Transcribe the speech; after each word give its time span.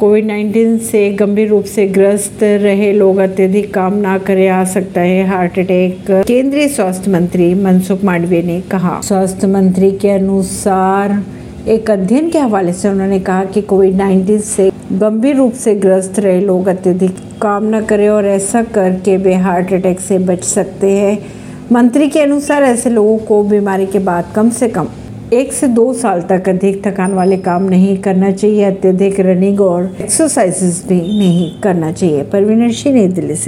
Covid 0.00 0.26
19 0.26 0.78
से 0.78 1.12
गंभीर 1.12 1.48
रूप 1.48 1.64
से 1.64 1.86
ग्रस्त 1.86 2.42
रहे 2.42 2.92
लोग 2.92 3.16
अत्यधिक 3.16 3.74
काम 3.74 3.94
ना 3.94 4.18
करे, 4.18 4.48
आ 4.48 4.64
सकता 4.64 5.00
है 5.00 5.26
हार्ट 5.26 5.58
अटैक, 5.58 6.10
केंद्रीय 6.10 6.68
स्वास्थ्य 6.68 7.10
मंत्री 7.10 7.54
मनसुख 7.54 8.04
मांडविया 8.04 8.42
ने 8.42 8.60
कहा। 8.60 9.00
स्वास्थ्य 9.00 9.46
मंत्री 9.46 9.90
के 9.92 10.10
अनुसार, 10.10 11.24
एक 11.68 11.90
अध्ययन 11.90 12.30
के 12.30 12.38
हवाले 12.38 12.72
से 12.72 12.88
उन्होंने 12.88 13.20
कहा 13.20 13.44
कि 13.44 13.62
कोविड 13.62 13.94
19 13.94 14.44
से 14.44 14.70
गंभीर 14.92 15.36
रूप 15.36 15.52
से 15.52 15.74
ग्रस्त 15.74 16.18
रहे 16.18 16.40
लोग 16.40 16.66
अत्यधिक 16.66 17.16
काम 17.42 17.74
न 17.74 17.80
करें 17.80 18.08
और 18.08 18.26
ऐसा 18.26 18.62
करके 18.62 19.16
वे 19.16 19.34
हार्ट 19.34 19.72
अटैक 19.72 20.00
से 20.00 20.18
बच 20.18 20.44
सकते 20.44 20.90
हैं। 20.90 21.18
मंत्री 21.72 22.08
के 22.08 22.20
अनुसार 22.20 22.62
ऐसे 22.62 22.90
लोगों 22.90 23.18
को 23.18 23.42
बीमारी 23.44 23.86
के 23.86 23.98
बाद 23.98 24.32
कम 24.36 24.50
से 24.50 24.68
कम 24.68 24.88
एक 25.32 25.52
से 25.52 25.68
दो 25.68 25.92
साल 25.92 26.22
तक 26.22 26.48
अधिक 26.48 26.86
थकान 26.86 27.12
वाले 27.12 27.36
काम 27.36 27.62
नहीं 27.62 27.98
करना 27.98 28.30
चाहिए, 28.30 28.64
अत्यधिक 28.64 29.20
रनिंग 29.20 29.60
और 29.60 29.96
एक्सरसाइजेस 30.00 30.84
भी 30.88 30.94
नहीं 30.94 31.60
करना 31.60 31.92
चाहिए। 31.92 32.22
परवीन 32.22 32.70
सिंह, 32.70 32.96
नई 32.96 33.08
दिल्ली 33.08 33.34
से। 33.34 33.38